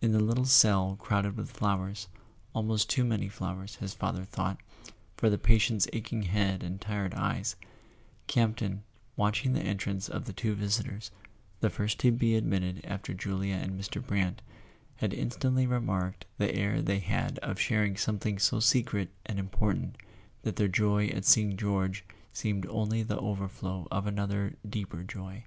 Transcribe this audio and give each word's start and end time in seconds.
In 0.00 0.12
the 0.12 0.18
little 0.20 0.46
cell 0.46 0.96
crowded 0.98 1.36
with 1.36 1.50
flowers—almost 1.50 2.88
too 2.88 3.04
many 3.04 3.28
flowers, 3.28 3.74
his 3.74 3.92
father 3.92 4.24
thought, 4.24 4.56
for 5.18 5.28
the 5.28 5.36
patient's 5.36 5.86
aching 5.92 6.22
head 6.22 6.62
and 6.62 6.80
tired 6.80 7.12
eyes—Campton, 7.12 8.82
watching 9.14 9.52
the 9.52 9.60
entrance 9.60 10.08
of 10.08 10.24
the 10.24 10.32
two 10.32 10.56
vis¬ 10.56 10.82
itors, 10.82 11.10
the 11.60 11.68
first 11.68 12.00
to 12.00 12.10
be 12.10 12.34
admitted 12.34 12.82
after 12.82 13.12
Julia 13.12 13.56
and 13.56 13.78
Mr. 13.78 14.02
Brant, 14.02 14.40
had 14.96 15.12
instantly 15.12 15.66
remarked 15.66 16.24
the 16.38 16.54
air 16.54 16.80
they 16.80 17.00
had 17.00 17.38
of 17.40 17.58
shar¬ 17.58 17.86
ing 17.88 17.98
something 17.98 18.38
so 18.38 18.60
secret 18.60 19.10
and 19.26 19.38
important 19.38 19.96
that 20.44 20.56
their 20.56 20.68
joy 20.68 21.08
at 21.08 21.26
seeing 21.26 21.58
George 21.58 22.06
seemed 22.32 22.64
only 22.70 23.02
the 23.02 23.18
overflow 23.20 23.86
of 23.90 24.06
another 24.06 24.54
deeper 24.66 25.02
joy. 25.02 25.44